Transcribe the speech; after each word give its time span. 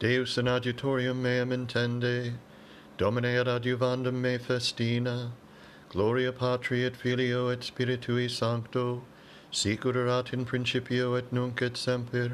Deus 0.00 0.38
in 0.38 0.46
adjutorium 0.46 1.16
meam 1.16 1.50
intende, 1.50 2.32
Domine 2.96 3.38
ad 3.38 3.46
adjuvandum 3.48 4.14
me 4.14 4.38
festina, 4.38 5.30
Gloria 5.90 6.32
Patri 6.32 6.84
et 6.86 6.96
Filio 6.96 7.48
et 7.48 7.60
Spiritui 7.60 8.30
Sancto, 8.30 9.02
sicur 9.52 9.94
erat 9.94 10.32
in 10.32 10.46
principio 10.46 11.16
et 11.16 11.30
nunc 11.30 11.60
et 11.60 11.76
semper, 11.76 12.32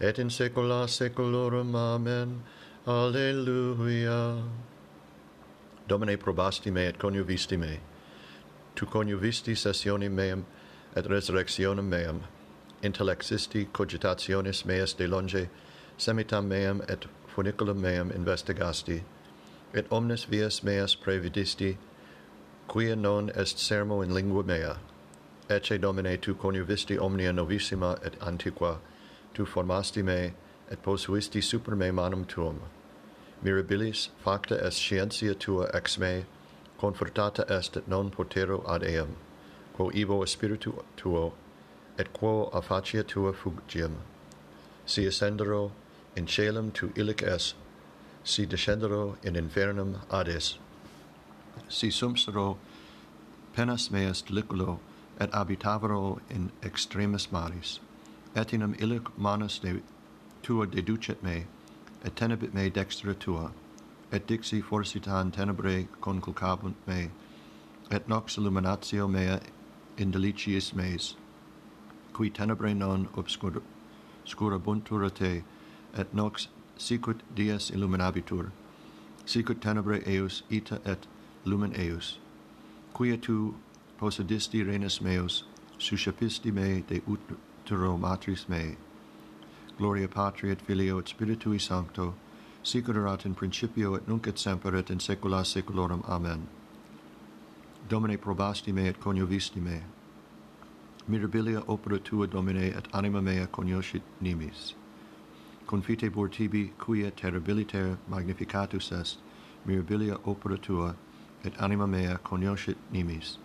et 0.00 0.18
in 0.20 0.28
saecula 0.28 0.86
saeculorum. 0.86 1.74
Amen. 1.74 2.44
Alleluia. 2.86 4.40
Domine 5.88 6.16
probasti 6.16 6.72
me 6.72 6.86
et 6.86 6.98
coniuvisti 6.98 7.58
me. 7.58 7.80
Tu 8.76 8.86
coniuvisti 8.86 9.56
sessionem 9.56 10.12
meam 10.12 10.46
et 10.94 11.04
resurrectionem 11.04 11.88
meam. 11.88 12.22
Intellexisti 12.80 13.66
cogitationes 13.72 14.64
meas 14.64 14.92
de 14.92 15.08
longe, 15.08 15.48
semitam 15.98 16.46
meam 16.46 16.80
et 16.88 17.06
funiculum 17.38 17.76
meam 17.76 18.10
investigasti, 18.10 19.04
et 19.72 19.86
omnes 19.92 20.24
vias 20.24 20.64
meas 20.64 20.96
previdisti, 20.96 21.76
quia 22.66 22.96
non 22.96 23.30
est 23.30 23.58
sermo 23.58 24.02
in 24.02 24.12
lingua 24.12 24.42
mea, 24.42 24.76
ecce 25.48 25.78
domine 25.78 26.18
tu 26.20 26.34
coniuvisti 26.34 26.98
omnia 26.98 27.32
novissima 27.32 27.96
et 28.04 28.18
antiqua, 28.20 28.80
tu 29.34 29.46
formasti 29.46 30.02
me, 30.02 30.34
et 30.68 30.82
posuisti 30.82 31.40
super 31.40 31.76
me 31.76 31.92
manum 31.92 32.24
tuum. 32.24 32.60
Mirabilis 33.44 34.08
facta 34.18 34.56
est 34.66 34.72
scientia 34.74 35.34
tua 35.34 35.70
ex 35.72 35.96
me, 35.96 36.24
confortata 36.76 37.44
est 37.48 37.76
et 37.76 37.86
non 37.86 38.10
potero 38.10 38.64
ad 38.66 38.82
eam, 38.82 39.14
quo 39.74 39.92
ivo 39.94 40.24
spiritu 40.24 40.82
tuo, 40.96 41.32
et 41.96 42.12
quo 42.12 42.50
a 42.52 42.60
facia 42.60 43.04
tua 43.04 43.32
fugiem. 43.32 43.94
Si 44.86 45.06
ascendero, 45.06 45.70
in 46.18 46.26
celum 46.26 46.72
tu 46.72 46.88
illic 46.96 47.22
es, 47.22 47.54
si 48.24 48.44
descendero 48.44 49.16
in 49.22 49.34
infernum 49.34 50.00
ades. 50.10 50.58
Si 51.68 51.90
sumsero 51.90 52.56
penas 53.54 53.92
meas 53.92 54.22
deliculo, 54.22 54.80
et 55.20 55.30
habitavero 55.30 56.18
in 56.28 56.50
extremis 56.60 57.30
maris, 57.30 57.78
et 58.34 58.48
inum 58.48 58.74
illic 58.80 59.16
manus 59.16 59.60
de 59.60 59.80
tua 60.42 60.66
deducet 60.66 61.22
me, 61.22 61.46
et 62.04 62.16
tenebit 62.16 62.52
me 62.52 62.68
dextra 62.68 63.14
tua, 63.14 63.52
et 64.10 64.26
dixi 64.26 64.60
forsitan 64.60 65.32
tenebrae 65.32 65.86
conculcabunt 66.00 66.74
me, 66.86 67.12
et 67.92 68.08
nox 68.08 68.36
illuminatio 68.36 69.08
mea 69.08 69.38
in 69.96 70.12
deliciis 70.12 70.74
meis, 70.74 71.14
qui 72.12 72.28
tenebrae 72.28 72.74
non 72.74 73.08
obscurabuntur 73.14 75.14
te, 75.14 75.44
et 75.96 76.14
nox 76.14 76.48
sicut 76.76 77.22
dies 77.34 77.70
illuminabitur, 77.70 78.50
sicut 79.24 79.60
tenebrae 79.60 80.02
eus 80.06 80.42
ita 80.50 80.80
et 80.84 81.06
lumen 81.44 81.74
eus, 81.76 82.18
Quia 82.94 83.16
tu 83.16 83.54
possedisti 83.98 84.64
renes 84.64 85.00
meus, 85.00 85.44
suscepisti 85.78 86.52
me 86.52 86.82
de 86.88 87.00
utero 87.06 87.96
matris 87.96 88.48
mei. 88.48 88.76
Gloria 89.76 90.08
Patri 90.08 90.50
et 90.50 90.60
Filio 90.60 90.98
et 90.98 91.06
Spiritui 91.06 91.60
Sancto, 91.60 92.14
sicut 92.62 92.96
erat 92.96 93.24
in 93.24 93.34
principio 93.34 93.94
et 93.94 94.08
nunc 94.08 94.26
et 94.26 94.38
semper 94.38 94.74
et 94.74 94.90
in 94.90 94.98
saecula 94.98 95.44
saeculorum. 95.44 96.02
Amen. 96.08 96.48
Domine 97.88 98.18
probasti 98.18 98.72
me 98.72 98.88
et 98.88 98.98
coniovisti 99.00 99.60
me. 99.60 99.84
Mirabilia 101.08 101.62
opera 101.68 101.98
tua, 101.98 102.26
Domine, 102.26 102.74
et 102.76 102.88
anima 102.92 103.22
mea 103.22 103.46
cognoscit 103.46 104.02
nimis 104.20 104.74
confitebur 105.68 106.30
tibi 106.30 106.72
quia 106.78 107.10
terribiliter 107.10 107.98
magnificatus 108.08 108.90
est, 108.90 109.18
mirabilia 109.66 110.18
opera 110.24 110.56
tua, 110.56 110.96
et 111.44 111.52
anima 111.60 111.86
mea 111.86 112.16
cognoscit 112.24 112.76
nimis. 112.90 113.36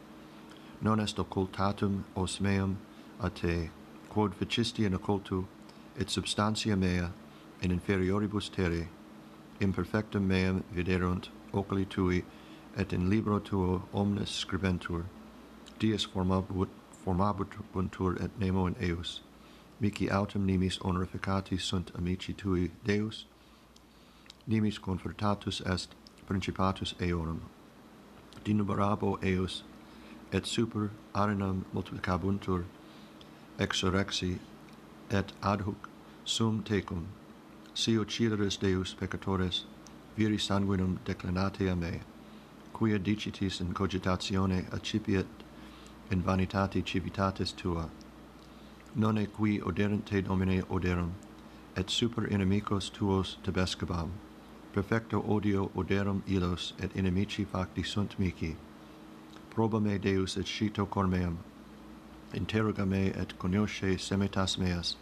Non 0.82 1.02
est 1.02 1.18
occultatum 1.18 2.06
os 2.16 2.40
meum 2.40 2.78
a 3.20 3.30
te, 3.30 3.70
quod 4.10 4.34
vicisti 4.40 4.86
in 4.86 4.98
occultu, 4.98 5.46
et 5.98 6.10
substantia 6.10 6.78
mea 6.78 7.12
in 7.62 7.72
inferioribus 7.72 8.50
terre, 8.50 8.88
imperfectum 9.60 10.26
meam 10.26 10.64
viderunt 10.74 11.30
oculi 11.54 11.86
tui, 11.86 12.24
et 12.78 12.94
in 12.94 13.10
libro 13.10 13.40
tuo 13.40 13.84
omnes 13.94 14.30
scribentur, 14.30 15.04
dies 15.78 16.06
formabut, 16.06 16.70
formabuntur 17.06 18.22
et 18.24 18.32
nemo 18.40 18.66
in 18.66 18.76
eus 18.80 19.22
mici 19.84 20.08
autem 20.10 20.46
nimis 20.46 20.78
honorificati 20.78 21.58
sunt 21.58 21.92
amici 21.96 22.34
tui 22.34 22.72
Deus, 22.84 23.26
nimis 24.48 24.80
confortatus 24.80 25.60
est 25.60 25.90
principatus 26.26 26.94
eorum. 27.00 27.42
Dinumerabo 28.46 29.18
eos, 29.22 29.64
et 30.32 30.46
super 30.46 30.90
arenam 31.14 31.66
multiplicabuntur, 31.74 32.64
exorexi, 33.60 34.40
et 35.10 35.34
ad 35.42 35.62
hoc 35.62 35.90
sum 36.24 36.64
tecum, 36.64 37.04
si 37.74 37.98
occideris 37.98 38.58
Deus 38.58 38.94
peccatores, 38.94 39.66
viri 40.16 40.38
sanguinum 40.38 40.98
declinate 41.04 41.70
a 41.70 41.76
me, 41.76 42.00
quia 42.72 42.98
dicitis 43.00 43.60
in 43.60 43.74
cogitatione 43.74 44.70
accipiet 44.70 45.28
in 46.10 46.24
vanitati 46.24 46.82
civitatis 46.82 47.54
tua, 47.54 47.90
nonne 48.96 49.28
qui 49.28 49.60
oderent 49.62 50.06
te 50.06 50.22
Domine 50.22 50.64
oderum, 50.70 51.12
et 51.76 51.90
super 51.90 52.28
inimicos 52.28 52.92
tuos 52.92 53.38
tebescabam. 53.44 54.12
Perfecto 54.74 55.24
odio 55.28 55.72
oderum 55.76 56.22
illos 56.28 56.74
et 56.80 56.94
inimici 56.96 57.46
facti 57.46 57.84
sunt 57.84 58.20
mici. 58.20 58.56
Proba 59.50 59.80
me 59.80 59.98
Deus 59.98 60.38
et 60.38 60.46
scito 60.46 60.86
cor 60.86 61.08
meum 61.08 61.38
Interroga 62.34 62.84
me 62.84 63.12
et 63.14 63.38
conosce 63.38 64.00
semitas 64.00 64.58
meas, 64.58 64.96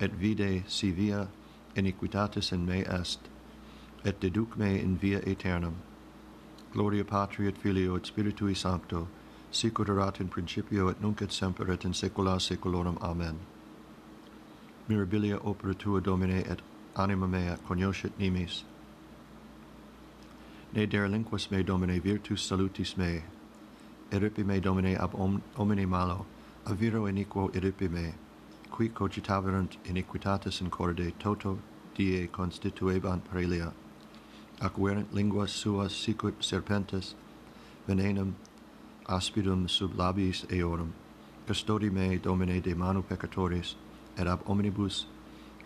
et 0.00 0.12
vide 0.12 0.62
si 0.66 0.90
via 0.90 1.28
iniquitatis 1.74 2.52
in 2.52 2.66
me 2.66 2.82
est, 2.82 3.20
et 4.04 4.20
deduc 4.20 4.56
me 4.56 4.78
in 4.78 4.96
via 4.96 5.20
aeternam. 5.26 5.76
Gloria 6.72 7.04
Patri 7.04 7.48
et 7.48 7.56
Filio 7.56 7.96
et 7.96 8.02
Spiritui 8.02 8.54
Sancto, 8.54 9.08
sicut 9.52 9.88
erat 9.88 10.20
in 10.20 10.28
principio 10.28 10.88
et 10.88 11.00
nunc 11.00 11.22
et 11.22 11.32
semper 11.32 11.70
et 11.70 11.84
in 11.84 11.92
saecula 11.92 12.40
saeculorum 12.40 12.98
amen. 13.02 13.38
Mirabilia 14.88 15.38
opera 15.44 15.74
tua 15.74 16.00
domine 16.00 16.44
et 16.46 16.60
anima 16.96 17.26
mea 17.26 17.56
cognoscit 17.68 18.18
nimis. 18.18 18.64
Ne 20.72 20.86
derelinquas 20.86 21.50
me 21.50 21.62
domine 21.62 22.00
virtus 22.00 22.42
salutis 22.42 22.96
me. 22.96 23.22
Eripi 24.10 24.44
me 24.44 24.60
domine 24.60 24.96
ab 24.98 25.14
omni 25.14 25.86
malo 25.86 26.26
aviro 26.66 27.06
iniquo 27.10 27.50
eripi 27.52 27.88
me 27.90 28.14
qui 28.70 28.88
cogitaverunt 28.88 29.76
iniquitatis 29.84 30.60
in 30.60 30.70
corde 30.70 31.12
toto 31.18 31.58
die 31.94 32.28
constituebant 32.28 33.22
prelia 33.24 33.72
ac 34.60 34.76
linguas 35.12 35.50
suas 35.50 35.92
sicut 35.92 36.40
serpentes 36.40 37.14
venenum 37.86 38.34
aspidum 39.08 39.68
sub 39.68 39.94
labiis 39.96 40.44
eorum, 40.50 40.92
custodi 41.46 41.90
me, 41.90 42.18
Domine, 42.18 42.60
de 42.60 42.74
manu 42.74 43.02
peccatoris, 43.02 43.74
et 44.16 44.26
ab 44.26 44.42
omnibus 44.46 45.06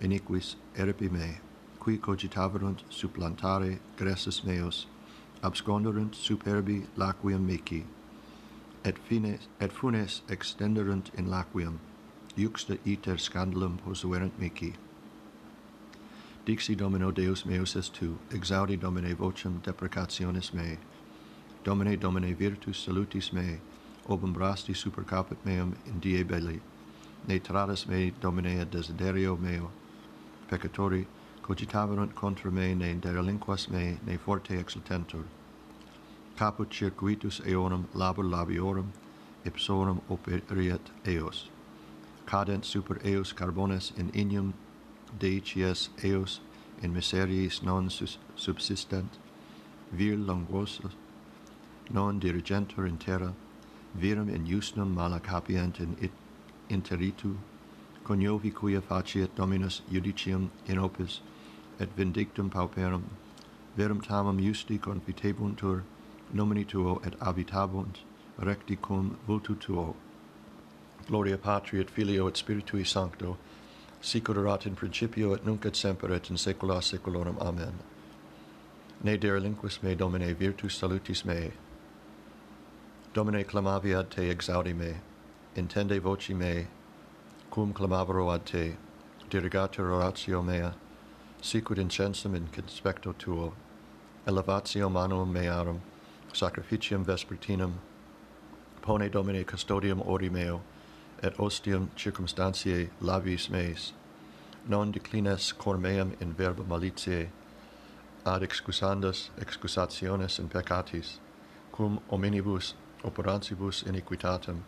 iniquis 0.01 0.57
erepi 0.77 1.11
me, 1.11 1.41
qui 1.81 1.99
cogitaverunt 1.99 2.83
supplantare 2.91 3.79
gressus 3.97 4.45
meos, 4.45 4.87
absconderunt 5.43 6.15
superbi 6.15 6.87
laquium 6.97 7.45
mici, 7.47 7.85
et, 8.85 8.99
fines, 8.99 9.49
et 9.61 9.73
funes 9.73 10.23
extenderunt 10.29 11.11
in 11.19 11.27
laquium, 11.27 11.79
iuxta 12.37 12.79
iter 12.85 13.17
scandalum 13.17 13.79
posuerent 13.85 14.39
mici. 14.39 14.75
Dixi 16.47 16.77
Domino 16.77 17.11
Deus 17.11 17.45
meus 17.45 17.75
est 17.75 17.93
tu, 17.93 18.19
exaudi 18.31 18.77
Domine 18.77 19.15
vocem 19.15 19.61
deprecationis 19.63 20.53
mei, 20.55 20.79
Domine, 21.67 21.97
Domine, 21.97 22.33
virtus 22.33 22.79
salutis 22.79 23.33
mei, 23.33 23.59
obumbrasti 24.09 24.73
super 24.73 25.03
caput 25.03 25.45
meum 25.45 25.75
in 25.87 25.99
die 25.99 26.23
belli. 26.23 26.61
Ne 27.27 27.41
tradis 27.41 27.89
me, 27.89 28.13
Domine, 28.21 28.65
desiderio 28.71 29.37
meo. 29.37 29.71
Peccatori, 30.49 31.05
cogitaverunt 31.43 32.15
contra 32.15 32.53
me, 32.53 32.73
ne 32.75 32.95
derelinquas 32.95 33.69
me, 33.69 33.99
ne 34.07 34.17
forte 34.17 34.57
exultentur. 34.57 35.25
Caput 36.37 36.71
circuitus 36.71 37.41
eonum 37.41 37.87
labor 37.95 38.23
labiorum, 38.23 38.93
ipsorum 39.45 40.01
operiet 40.09 40.93
eos. 41.05 41.49
Cadent 42.27 42.65
super 42.65 43.01
eos 43.05 43.33
carbones 43.33 43.93
in 43.97 44.13
inium, 44.13 44.55
deicies 45.19 45.89
eos, 46.05 46.41
in 46.81 46.95
miseriis 46.95 47.61
non 47.65 47.91
subsistent, 47.91 49.19
vir 49.91 50.17
longosus, 50.17 50.95
non 51.91 52.19
dirigentur 52.19 52.87
in 52.87 52.99
terra, 52.99 53.35
virum 53.97 54.29
in 54.29 54.47
usnum 54.47 54.95
mala 54.95 55.21
capient 55.21 55.81
in 55.81 55.97
it 56.01 56.11
interitu, 56.69 57.37
coniovi 58.05 58.53
quia 58.53 58.81
faciet 58.81 59.35
dominus 59.35 59.83
judicium 59.91 60.51
in 60.67 60.79
opus, 60.79 61.21
et 61.79 61.95
vindictum 61.97 62.51
pauperum, 62.51 63.05
verum 63.77 64.01
tamam 64.01 64.41
justi 64.41 64.79
confitebuntur, 64.79 65.83
nomini 66.33 66.65
tuo 66.65 67.01
et 67.05 67.19
habitabunt, 67.21 67.99
recti 68.39 68.77
cum 68.77 69.17
vultu 69.27 69.55
tuo. 69.59 69.95
Gloria 71.07 71.39
Patri 71.39 71.81
et 71.81 71.91
Filio 71.91 72.27
et 72.27 72.35
Spiritui 72.35 72.85
Sancto, 72.85 73.37
sicur 74.03 74.37
erat 74.37 74.67
in 74.67 74.75
principio 74.75 75.35
et 75.35 75.45
nunc 75.47 75.65
et 75.65 75.77
semper 75.77 76.13
et 76.13 76.31
in 76.31 76.37
saecula 76.37 76.83
saeculorum. 76.83 77.39
Amen. 77.41 77.75
Ne 79.05 79.17
derelinquis 79.17 79.83
me, 79.83 79.95
Domine, 79.95 80.35
virtus 80.35 80.75
salutis 80.75 81.25
mei, 81.25 81.53
Domine 83.17 83.47
clamavi 83.47 83.95
ad 83.95 84.11
te 84.11 84.29
exaudi 84.29 84.75
me, 84.75 85.01
intende 85.55 85.99
voci 85.99 86.35
me, 86.35 86.69
cum 87.49 87.73
clamavero 87.73 88.31
ad 88.31 88.45
te, 88.45 88.77
dirigatur 89.31 89.91
oratio 89.91 90.43
mea, 90.43 90.75
sicut 91.41 91.79
incensum 91.79 92.35
in 92.35 92.51
conspecto 92.53 93.15
tuo, 93.17 93.55
elevatio 94.27 94.91
manum 94.91 95.33
mearum, 95.33 95.81
sacrificium 96.35 97.07
vespertinum, 97.07 97.79
pone 98.83 99.09
Domine 99.09 99.45
custodium 99.45 100.07
ori 100.07 100.29
meo, 100.29 100.61
et 101.23 101.41
ostium 101.41 101.89
circumstantiae 101.97 102.91
labis 103.01 103.49
meis, 103.49 103.95
non 104.69 104.93
declines 104.93 105.55
cor 105.57 105.79
meam 105.79 106.15
in 106.21 106.35
verba 106.35 106.65
malitiae, 106.65 107.31
ad 108.27 108.43
excusandas 108.43 109.31
excusationes 109.39 110.39
in 110.39 110.51
peccatis, 110.51 111.17
cum 111.73 111.99
omnibus 112.11 112.75
operantibus 113.07 113.83
iniquitatem, 113.87 114.63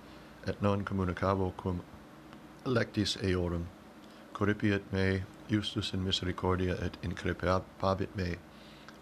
et 0.46 0.62
non 0.62 0.84
communicabo 0.84 1.52
cum 1.56 1.82
lectis 2.64 3.16
eorum. 3.22 3.66
Corripiet 4.32 4.82
me 4.92 5.24
justus 5.48 5.92
in 5.92 6.04
misericordia 6.04 6.76
et 6.80 6.96
increpabit 7.02 8.14
me, 8.14 8.36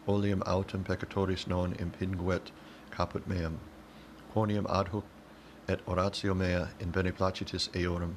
olium 0.09 0.43
autem 0.47 0.85
peccatoris 0.85 1.47
non 1.47 1.75
impinguet 1.75 2.51
caput 2.91 3.27
meam. 3.27 3.59
Quoniam 4.33 4.67
ad 4.69 4.89
hoc 4.89 5.05
et 5.69 5.81
oratio 5.87 6.35
mea 6.35 6.69
in 6.81 6.93
beneplacitis 6.93 7.69
eorum, 7.75 8.17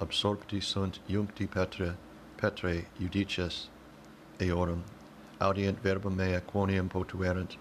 absorpti 0.00 0.60
sunt 0.62 0.98
iuncti 1.08 1.46
petre, 1.46 1.94
petre 2.36 2.86
judices 2.98 3.68
eorum, 4.40 4.82
audient 5.40 5.78
verbum 5.80 6.16
mea 6.16 6.40
quoniam 6.40 6.88
potuerent, 6.88 7.56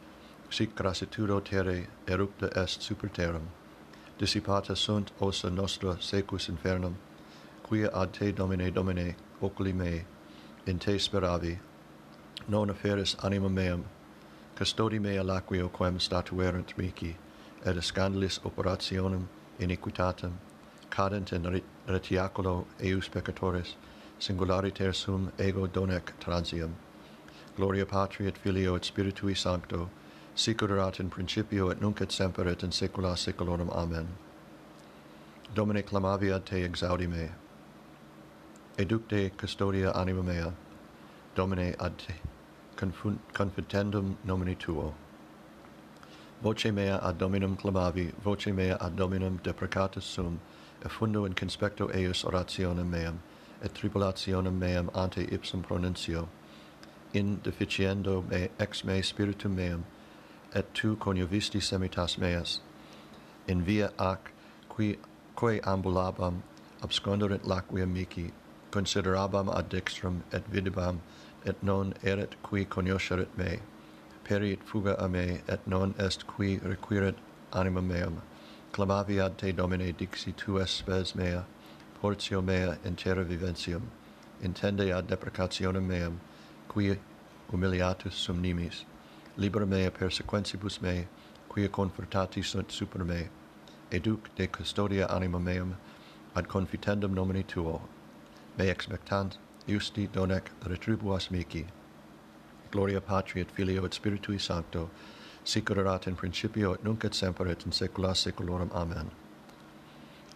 sic 0.49 0.75
crassitudo 0.75 1.39
terre 1.43 1.87
erupta 2.07 2.49
est 2.55 2.81
super 2.81 3.09
terram, 3.09 3.47
dissipata 4.17 4.75
sunt 4.75 5.11
ossa 5.19 5.49
nostra 5.49 5.97
secus 5.99 6.47
infernum, 6.47 6.95
quia 7.63 7.89
ad 7.93 8.13
te 8.13 8.31
domine 8.31 8.71
domine 8.71 9.15
oculi 9.41 9.73
mei, 9.73 10.05
in 10.65 10.77
te 10.77 10.97
speravi, 10.97 11.59
non 12.47 12.69
afferis 12.69 13.15
anima 13.23 13.49
meam, 13.49 13.83
custodi 14.55 14.99
mea 14.99 15.23
laquio 15.23 15.69
quem 15.69 15.99
statuerent 15.99 16.77
mici, 16.77 17.15
et 17.65 17.83
scandalis 17.83 18.39
operationem 18.43 19.27
iniquitatem, 19.59 20.31
cadent 20.89 21.31
in 21.33 21.61
retiaculo 21.87 22.65
eius 22.79 23.09
peccatoris, 23.09 23.75
singulariter 24.19 24.93
sum 24.95 25.31
ego 25.37 25.67
donec 25.67 26.13
transium. 26.19 26.75
Gloria 27.55 27.85
Patri 27.85 28.27
et 28.27 28.37
Filio 28.37 28.75
et 28.75 28.83
Spiritui 28.83 29.35
Sancto, 29.35 29.89
sicurat 30.37 30.99
in 30.99 31.09
principio 31.09 31.69
et 31.71 31.81
nunc 31.81 31.99
et 31.99 32.11
semper 32.11 32.47
et 32.47 32.63
in 32.63 32.69
saecula 32.69 33.17
saeculorum. 33.17 33.69
Amen. 33.71 34.07
Domine 35.55 35.81
clamavi 35.81 36.31
ad 36.31 36.45
te 36.45 36.63
exaudi 36.63 37.07
me. 37.07 37.31
Educte 38.77 39.31
custodia 39.35 39.91
anima 39.95 40.21
mea. 40.21 40.53
Domine 41.35 41.75
ad 41.79 41.97
te 41.97 42.13
confitendum 43.33 44.17
nomini 44.23 44.55
tuo. 44.55 44.93
Voce 46.43 46.71
mea 46.71 46.99
ad 47.01 47.17
Dominum 47.17 47.57
clamavi, 47.57 48.13
voce 48.23 48.51
mea 48.51 48.77
ad 48.79 48.95
Dominum 48.95 49.39
deprecatus 49.41 50.03
sum, 50.03 50.39
effundo 50.85 51.25
in 51.25 51.33
conspecto 51.33 51.89
eius 51.95 52.23
orationem 52.23 52.87
meam, 52.87 53.19
et 53.63 53.73
tribulationem 53.73 54.59
meam 54.59 54.91
ante 54.93 55.25
ipsum 55.25 55.63
pronuncio, 55.63 56.27
in 57.13 57.39
deficiendo 57.41 58.23
me 58.29 58.49
ex 58.59 58.83
me 58.83 59.01
spiritum 59.01 59.55
meam, 59.55 59.83
et 60.53 60.73
tu 60.73 60.95
coniovisti 60.95 61.61
semitas 61.61 62.17
meas 62.17 62.59
in 63.47 63.61
via 63.61 63.91
ac 63.99 64.31
qui 64.69 64.97
quae 65.35 65.59
ambulabam 65.61 66.41
absconderent 66.81 67.45
laquia 67.45 67.85
mihi 67.85 68.31
considerabam 68.71 69.49
ad 69.49 69.69
dextrum 69.69 70.23
et 70.31 70.43
vidibam 70.51 70.99
et 71.45 71.61
non 71.63 71.93
erit 72.03 72.35
qui 72.43 72.65
cognosceret 72.65 73.37
me 73.37 73.59
perit 74.23 74.63
fuga 74.63 74.95
a 74.99 75.07
me 75.07 75.41
et 75.47 75.65
non 75.65 75.93
est 75.97 76.27
qui 76.27 76.57
requiret 76.57 77.15
anima 77.53 77.81
meam. 77.81 78.21
Clamavi 78.73 79.19
ad 79.23 79.37
te 79.37 79.51
domine 79.51 79.93
dixi 79.93 80.33
tuas 80.35 80.69
spes 80.69 81.15
mea 81.15 81.45
portio 82.01 82.41
mea 82.41 82.77
in 82.83 82.95
terra 82.95 83.23
viventium 83.23 83.89
intende 84.43 84.91
ad 84.97 85.07
deprecationem 85.07 85.87
meam 85.87 86.19
qui 86.67 86.99
humiliatus 87.51 88.13
sum 88.13 88.41
nimis 88.41 88.83
Libera 89.37 89.65
mea 89.65 89.91
persequentibus 89.91 90.79
mei, 90.81 91.07
quia 91.47 91.69
confortati 91.69 92.41
sunt 92.41 92.71
super 92.71 93.03
me, 93.03 93.29
educ 93.91 94.29
de 94.35 94.47
custodia 94.47 95.05
anima 95.07 95.39
meum, 95.39 95.75
ad 96.33 96.47
confitendum 96.47 97.13
nomini 97.13 97.43
tuo. 97.43 97.81
Me 98.57 98.69
expectant, 98.69 99.37
justi 99.67 100.07
donec 100.07 100.49
retribuas 100.61 101.29
mici. 101.29 101.65
Gloria 102.71 102.99
Patri 102.99 103.41
et 103.41 103.51
Filio 103.51 103.85
et 103.85 103.93
Spiritui 103.93 104.39
Sancto, 104.39 104.89
sic 105.43 105.69
in 106.07 106.15
principio 106.15 106.73
et 106.73 106.83
nunc 106.83 107.03
et 107.05 107.13
semper 107.13 107.47
et 107.47 107.63
in 107.65 107.71
saecula 107.71 108.15
saeculorum. 108.15 108.71
Amen. 108.73 109.11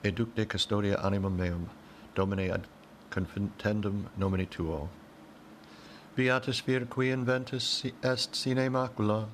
Educ 0.03 0.35
de 0.35 0.45
custodia 0.45 0.97
animam 1.03 1.35
meum, 1.35 1.69
Domine 2.13 2.51
ad 2.51 2.67
confitendum 3.09 4.09
nomini 4.17 4.45
Tuo. 4.45 4.89
Beatus 6.15 6.61
vir 6.61 6.85
qui 6.85 7.09
inventus 7.09 7.85
est 8.03 8.35
sine 8.35 8.69
macula, 8.69 9.27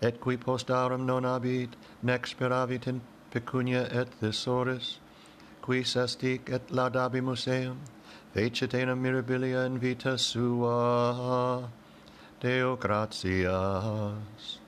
et 0.00 0.20
qui 0.20 0.36
post 0.36 0.70
aurum 0.70 1.04
non 1.06 1.24
abit, 1.24 1.76
nec 2.02 2.26
speravit 2.26 2.86
in 2.86 3.00
pecunia 3.30 3.86
et 3.90 4.08
thesaurus, 4.20 4.98
qui 5.62 5.82
sestic 5.84 6.48
et 6.48 6.70
laudabimus 6.70 7.46
eum, 7.48 7.78
fecit 8.34 8.72
enam 8.74 9.00
mirabilia 9.00 9.66
in 9.66 9.78
vita 9.78 10.16
sua. 10.16 11.68
Deo 12.40 12.76
gratias. 12.76 14.58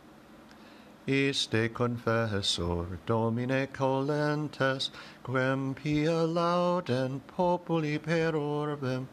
Iste 1.06 1.72
confessor 1.72 2.98
Domine 3.06 3.66
colentes, 3.72 4.90
quem 5.24 5.74
pia 5.74 6.26
laudent 6.26 7.26
populi 7.26 7.98
per 7.98 8.32
orbem, 8.32 9.06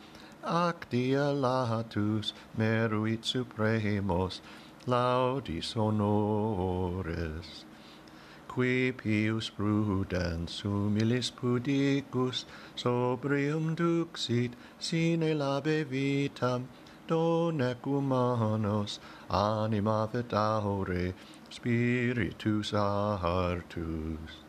ac 0.45 0.89
dia 0.89 1.33
latus 1.33 2.31
meruit 2.55 3.25
supremos 3.25 4.41
laudis 4.85 5.75
honores. 5.75 7.65
Qui 8.47 8.91
pius 8.91 9.49
prudens 9.49 10.61
humilis 10.61 11.31
pudicus 11.31 12.45
sobrium 12.75 13.75
duxit 13.75 14.53
sine 14.79 15.33
labe 15.33 15.83
vitam 15.89 16.67
donec 17.07 17.81
humanos 17.81 18.99
anima 19.29 20.07
vetaure 20.13 21.13
spiritus 21.49 22.73
artus 22.73 24.44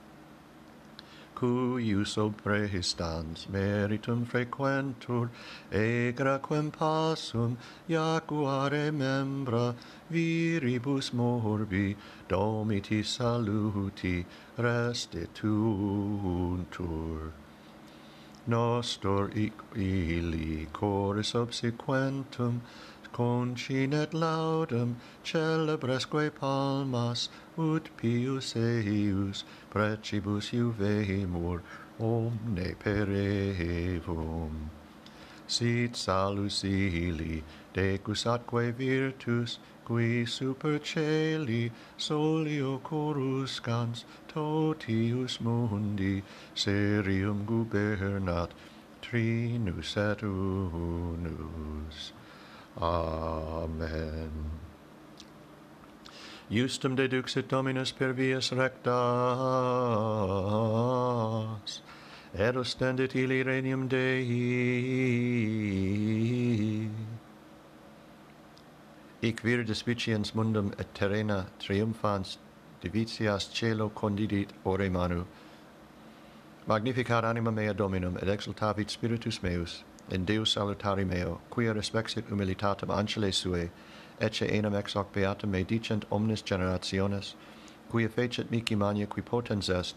cuius 1.37 2.17
ob 2.17 2.35
histans 2.73 3.47
meritum 3.53 4.25
frequentur, 4.25 5.31
egra 5.71 6.41
quem 6.41 6.71
passum, 6.71 7.57
jacuare 7.89 8.91
membra, 8.91 9.75
viribus 10.11 11.13
morbi, 11.13 11.97
domiti 12.29 13.03
saluti 13.05 14.25
restituuntur. 14.57 15.47
Nostor 18.49 19.31
ic 19.37 19.53
ili 19.75 20.67
coris 20.73 21.35
obsequentum, 21.35 22.61
concinet 23.17 24.13
laudem 24.13 24.95
celebresque 25.25 26.31
palmas 26.39 27.31
ut 27.57 27.89
pius 27.97 28.49
eius 28.55 29.43
precibus 29.71 30.51
juvemur 30.53 31.63
omne 31.99 32.75
perevum. 32.83 34.69
Sit 35.47 35.97
salus 35.97 36.63
ili 36.65 37.43
decus 37.73 38.27
atque 38.35 38.67
virtus 38.77 39.59
qui 39.87 40.27
super 40.27 40.79
celi 40.79 41.71
solio 41.97 42.79
coruscans 42.91 44.05
totius 44.29 45.41
mundi 45.41 46.23
serium 46.55 47.47
gubernat 47.47 48.51
trinus 49.01 49.97
et 49.97 50.23
unus 50.23 52.13
Amen. 52.81 54.31
Justum 56.51 56.97
deduxit 56.97 57.49
Dominus 57.49 57.93
per 57.93 58.13
vias 58.13 58.53
rectas, 58.53 58.93
et 62.35 62.57
ostendit 62.57 63.15
ili 63.15 63.43
regnum 63.43 63.89
Dei. 63.89 64.27
Ic 69.23 69.43
vir 69.43 69.65
despiciens 69.65 70.35
mundum 70.35 70.73
et 70.79 70.95
terrena 70.95 71.47
triumphans 71.59 72.39
divitias 72.83 73.49
celo 73.49 73.89
condidit 73.89 74.53
ore 74.65 74.91
manu. 74.91 75.27
Magnificat 76.67 77.25
anima 77.25 77.51
mea 77.51 77.73
Dominum, 77.73 78.17
et 78.17 78.29
exultavit 78.29 78.91
spiritus 78.91 79.43
meus, 79.43 79.85
in 80.11 80.25
Deus 80.25 80.55
salutari 80.55 81.05
meo, 81.05 81.41
quia 81.51 81.73
respexit 81.75 82.29
humilitatem 82.31 82.91
angele 82.91 83.33
sue, 83.33 83.71
ecce 84.21 84.49
enam 84.49 84.75
ex 84.75 84.95
hoc 84.95 85.13
beatum 85.13 85.51
me 85.51 85.65
dicent 85.65 86.05
omnes 86.11 86.43
generationes, 86.43 87.35
quia 87.91 88.09
fecit 88.09 88.51
mici 88.51 88.77
mania 88.77 89.07
qui 89.07 89.23
potens 89.23 89.69
est, 89.69 89.97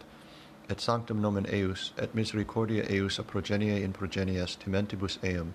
et 0.68 0.80
sanctum 0.80 1.20
nomen 1.20 1.46
eius, 1.52 1.92
et 1.96 2.14
misericordia 2.14 2.84
eius 2.90 3.18
a 3.18 3.22
progenie 3.22 3.82
in 3.82 3.92
progenies 3.92 4.56
timentibus 4.56 5.18
eum, 5.22 5.54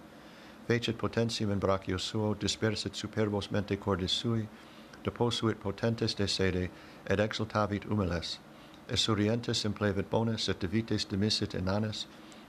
fecit 0.67 0.97
potentium 0.97 1.51
in 1.51 1.59
brachio 1.59 2.00
suo, 2.00 2.33
dispersit 2.33 2.95
superbos 2.95 3.51
mente 3.51 3.75
cordis 3.77 4.12
sui, 4.12 4.47
deposuit 5.03 5.59
potentes 5.59 6.15
de 6.15 6.27
sede, 6.27 6.69
et 7.07 7.19
exultavit 7.19 7.85
humiles, 7.89 8.39
et 8.89 9.65
implevit 9.65 10.09
bonus, 10.09 10.50
et 10.50 10.59
divites 10.59 11.05
demisit 11.05 11.53
inanes, 11.53 12.05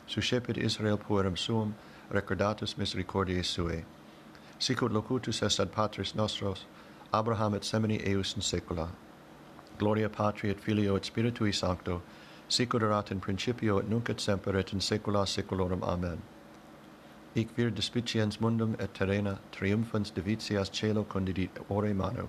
suscepit 0.06 0.56
Israel 0.56 0.96
puerum 0.96 1.36
suum, 1.36 1.74
recordatus 2.10 2.76
misericordiae 2.76 3.44
suae. 3.44 3.84
Sicut 4.58 4.92
locutus 4.92 5.42
est 5.42 5.60
ad 5.60 5.72
patris 5.72 6.14
nostros, 6.14 6.64
Abraham 7.12 7.54
et 7.54 7.62
semini 7.62 8.00
eius 8.06 8.34
in 8.36 8.42
saecula. 8.42 8.88
Gloria 9.78 10.08
Patri 10.08 10.50
et 10.50 10.60
Filio 10.60 10.96
et 10.96 11.02
Spiritui 11.02 11.52
Sancto, 11.54 12.02
sicut 12.48 12.82
erat 12.82 13.10
in 13.10 13.20
principio 13.20 13.78
et 13.78 13.88
nunc 13.88 14.08
et 14.08 14.20
semper 14.20 14.56
et 14.56 14.72
in 14.72 14.80
saecula 14.80 15.26
saeculorum. 15.26 15.82
Amen. 15.82 16.22
Hic 17.34 17.50
vir 17.56 17.70
despiciens 17.70 18.40
mundum 18.40 18.76
et 18.78 18.94
terrena 18.94 19.38
triumphans 19.52 20.10
divitias 20.10 20.70
caelo 20.70 21.04
condidit 21.04 21.50
ore 21.68 21.92
mano. 21.92 22.28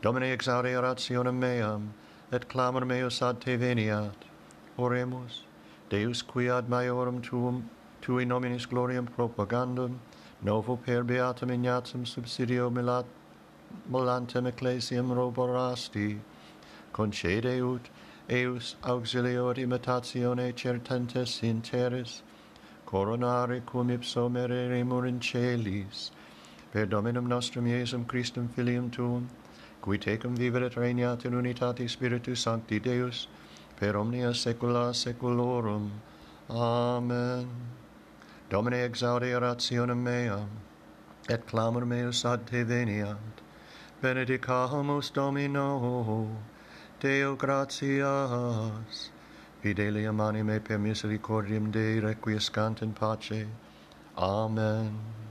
Domine 0.00 0.32
exaudi 0.36 0.72
orationem 0.74 1.34
meam, 1.34 1.92
et 2.32 2.48
clamor 2.48 2.86
meus 2.86 3.20
ad 3.22 3.40
te 3.40 3.56
veniat. 3.56 4.14
Oremus, 4.78 5.42
Deus 5.90 6.22
qui 6.22 6.48
ad 6.48 6.68
maiorum 6.68 7.22
tuum 7.22 7.68
tui 8.06 8.24
nominis 8.24 8.68
gloriam 8.68 9.04
propagandum, 9.04 9.98
novo 10.40 10.76
per 10.76 11.02
beatum 11.02 11.50
ignatum 11.50 12.06
subsidio 12.06 12.70
milat, 12.70 13.04
molantem 13.90 14.46
ecclesiam 14.46 15.10
roborasti, 15.10 16.20
concede 16.92 17.60
ut, 17.60 17.90
eus 18.28 18.76
auxilio 18.84 19.50
ad 19.50 19.56
imitatione 19.58 20.54
in 21.42 21.60
terris 21.62 22.22
coronare 22.86 23.60
cum 23.66 23.90
ipso 23.90 24.28
mereremur 24.28 25.08
in 25.08 25.18
celis, 25.18 26.12
per 26.70 26.86
Dominum 26.86 27.26
nostrum 27.26 27.66
Iesum 27.66 28.06
Christum 28.06 28.48
Filium 28.54 28.88
Tuum, 28.88 29.26
qui 29.82 29.98
tecum 29.98 30.36
viveret 30.36 30.76
regnat 30.76 31.24
in 31.24 31.32
unitate 31.32 31.90
Spiritus 31.90 32.38
Sancti 32.38 32.78
Deus, 32.78 33.26
per 33.74 33.96
omnia 33.96 34.30
saecula 34.30 34.94
saeculorum. 34.94 35.90
Amen. 36.48 37.65
Domine 38.48 38.88
exaudi 38.88 39.32
orationem 39.34 40.00
meam, 40.02 40.48
et 41.28 41.44
clamor 41.46 41.84
meus 41.84 42.24
ad 42.24 42.46
te 42.46 42.62
veniat. 42.62 43.42
Benedicamus 44.00 45.10
Domino, 45.12 46.28
Deo 47.00 47.34
gratias, 47.34 49.10
fidelium 49.62 50.20
anime 50.20 50.60
per 50.60 50.78
misericordiam 50.78 51.72
Dei 51.72 51.98
requiescant 51.98 52.82
in 52.82 52.92
pace. 52.92 53.48
Amen. 54.16 55.25